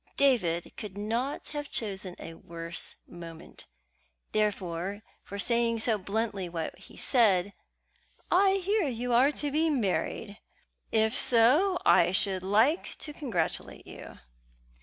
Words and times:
David 0.17 0.73
could 0.77 0.97
not 0.97 1.49
have 1.49 1.69
chosen 1.69 2.15
a 2.17 2.33
worse 2.33 2.95
moment, 3.07 3.67
therefore, 4.31 5.03
for 5.23 5.37
saying 5.37 5.77
so 5.77 5.99
bluntly 5.99 6.49
what 6.49 6.75
he 6.79 6.97
said: 6.97 7.53
"I 8.31 8.53
hear 8.53 8.87
you 8.87 9.13
are 9.13 9.31
to 9.33 9.51
be 9.51 9.69
married. 9.69 10.39
If 10.91 11.15
so, 11.15 11.77
I 11.85 12.13
should 12.13 12.41
like 12.41 12.95
to 12.97 13.13
congratulate 13.13 13.85
you." 13.85 14.17